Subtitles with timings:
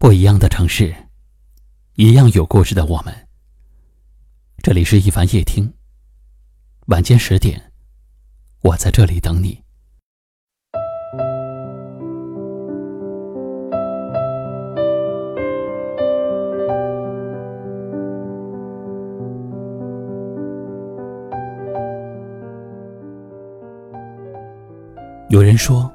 [0.00, 0.94] 不一样的城市，
[1.96, 3.14] 一样有故事的我们。
[4.62, 5.74] 这里是一凡夜听，
[6.86, 7.70] 晚间十点，
[8.62, 9.62] 我在这里等你。
[25.28, 25.92] 有人说，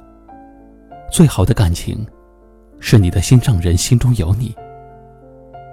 [1.10, 2.06] 最好的感情。
[2.78, 4.54] 是你的心上人心中有你。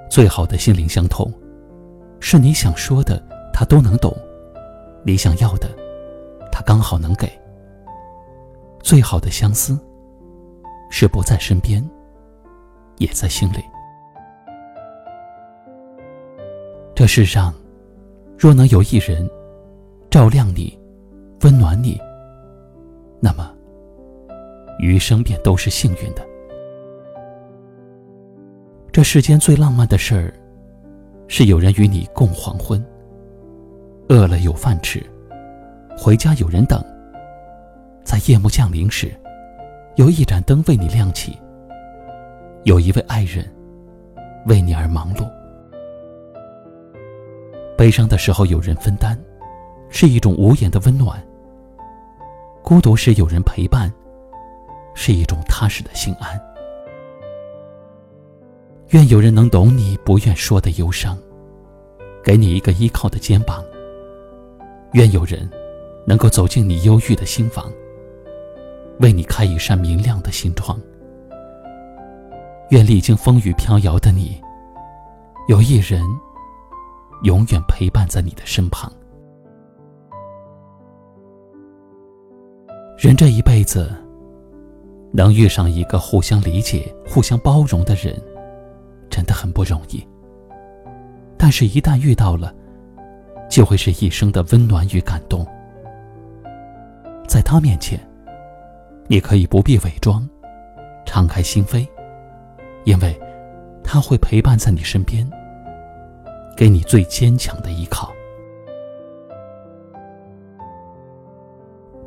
[0.10, 1.32] 最好的心灵相通，
[2.20, 3.22] 是你想说的
[3.52, 4.16] 他都能懂，
[5.04, 5.68] 你想要的，
[6.52, 7.28] 他刚好能给。
[8.82, 9.80] 最好的相思，
[10.92, 11.84] 是不在身边，
[12.98, 13.58] 也在心里。
[16.94, 17.54] 这世上，
[18.38, 19.28] 若能有一人
[20.12, 20.78] 照亮你，
[21.42, 22.00] 温暖你，
[23.20, 23.52] 那么
[24.80, 26.24] 余生便都是幸运的。
[29.04, 30.34] 世间最浪漫的事儿，
[31.28, 32.84] 是有人与你共黄昏。
[34.10, 35.02] 饿了有饭吃，
[35.98, 36.84] 回家有人等。
[38.04, 39.12] 在夜幕降临时，
[39.96, 41.38] 有一盏灯为你亮起。
[42.64, 43.46] 有一位爱人，
[44.46, 45.30] 为你而忙碌。
[47.78, 49.18] 悲伤的时候有人分担，
[49.90, 51.22] 是一种无言的温暖。
[52.62, 53.92] 孤独时有人陪伴，
[54.94, 56.40] 是一种踏实的心安。
[58.94, 61.18] 愿有人能懂你不愿说的忧伤，
[62.24, 63.66] 给你一个依靠的肩膀。
[64.92, 65.50] 愿有人
[66.06, 67.74] 能够走进你忧郁的心房，
[69.00, 70.80] 为你开一扇明亮的心窗。
[72.70, 74.40] 愿历经风雨飘摇的你，
[75.48, 76.00] 有一人
[77.24, 78.94] 永远陪伴在你的身旁。
[82.96, 83.92] 人这一辈子，
[85.12, 88.22] 能遇上一个互相理解、互相包容的人。
[89.14, 90.04] 真的很不容易，
[91.38, 92.52] 但是，一旦遇到了，
[93.48, 95.46] 就会是一生的温暖与感动。
[97.28, 98.00] 在他面前，
[99.06, 100.28] 你可以不必伪装，
[101.06, 101.88] 敞开心扉，
[102.86, 103.16] 因为
[103.84, 105.30] 他会陪伴在你身边，
[106.58, 108.12] 给你最坚强的依靠。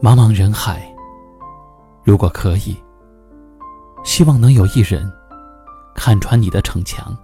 [0.03, 0.93] 茫茫人海，
[2.03, 2.77] 如果可以，
[4.03, 5.09] 希望能有一人。
[5.97, 7.17] 看穿你的逞强，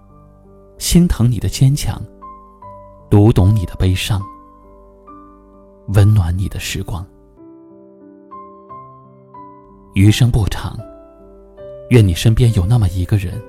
[0.77, 2.01] 心疼你的坚强，
[3.09, 4.21] 读懂你的悲伤，
[5.93, 7.05] 温暖你的时光。
[9.93, 10.77] 余生不长，
[11.91, 13.39] 愿你身边有那么一个人，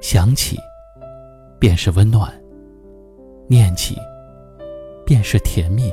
[0.00, 0.56] 想起
[1.58, 2.32] 便是温暖，
[3.48, 3.98] 念起
[5.04, 5.92] 便是甜蜜。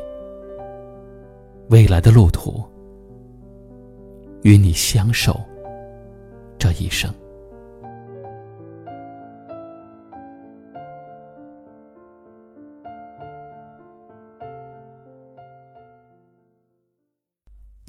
[1.70, 2.64] 未来的路途，
[4.44, 5.42] 与你相守
[6.60, 7.12] 这一生。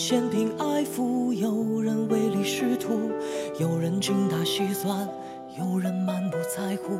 [0.00, 3.10] 嫌贫爱富，有人唯利是图，
[3.58, 5.06] 有人精打细算，
[5.58, 6.96] 有人满不在乎。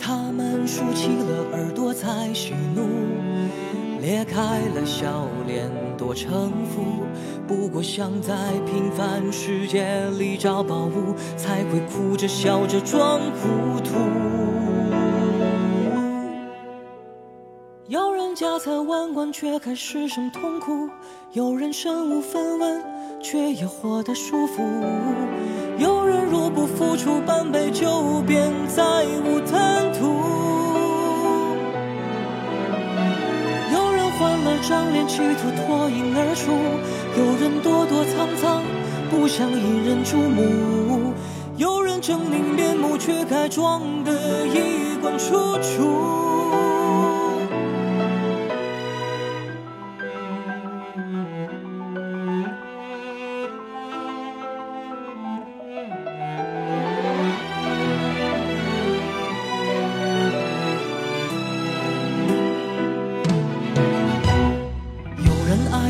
[0.00, 2.88] 他们竖起了耳朵在喜怒，
[4.00, 7.04] 裂开了笑脸多城府。
[7.46, 8.34] 不过想在
[8.64, 13.92] 平凡世界里找宝物，才会哭着笑着装糊涂。
[18.38, 20.88] 家财万贯，却还失声痛哭；
[21.32, 22.80] 有人身无分文，
[23.20, 24.62] 却也活得舒服；
[25.76, 30.06] 有人若不付出半杯酒，便再无贪图；
[33.74, 36.54] 有人换了张脸，企图脱颖而出；
[37.18, 38.62] 有人躲躲藏藏，
[39.10, 41.12] 不想引人注目；
[41.56, 46.37] 有人狰狞面目，却该装得衣冠楚楚。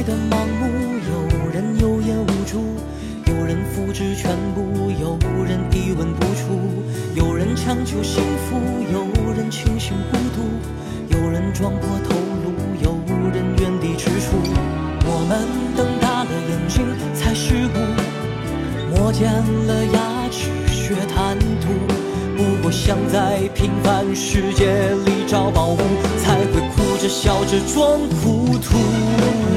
[0.08, 0.64] 的盲目，
[1.12, 2.64] 有人有眼无珠，
[3.26, 6.56] 有人复制全部，有人一文不出，
[7.14, 8.56] 有人强求幸福，
[8.90, 12.96] 有人庆幸孤独，有人撞破头颅，有
[13.34, 14.32] 人原地踟蹰。
[15.04, 15.46] 我们
[15.76, 19.30] 瞪大了眼睛才识悟，磨尖
[19.66, 21.68] 了牙齿学贪图。
[22.34, 24.72] 不过想在平凡世界
[25.04, 25.78] 里找宝物，
[26.16, 29.47] 才会哭着笑着装糊涂。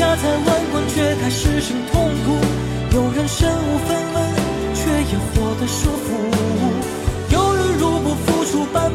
[0.00, 2.38] 家财万贯却开始生痛苦，
[2.96, 4.16] 有人身无分文
[4.74, 6.16] 却也活得舒服。
[7.30, 8.90] 有人入不敷出，半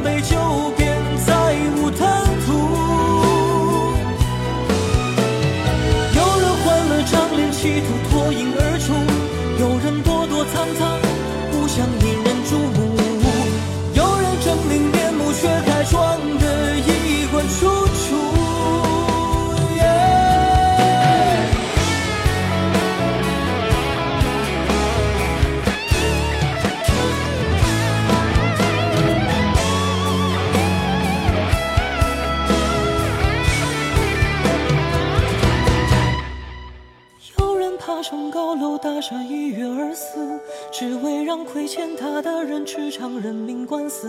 [38.96, 40.40] 大厦一跃而死，
[40.72, 44.08] 只为让亏欠他的人吃场人命官司。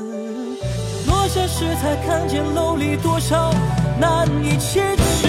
[1.09, 3.53] 落下时才看见楼里多少
[3.99, 5.27] 难以启齿。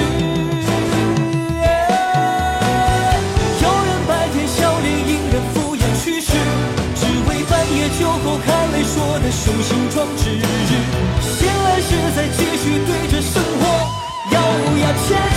[3.58, 6.38] 有人白天笑脸迎人敷衍去世，
[6.94, 10.38] 只为半夜酒后含泪说的雄心壮志。
[11.34, 13.66] 醒来时再继续对着生活
[14.34, 14.38] 咬
[14.78, 15.37] 牙切齿，